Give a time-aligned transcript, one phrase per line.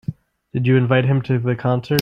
[0.51, 1.89] Did you invite him to the concert?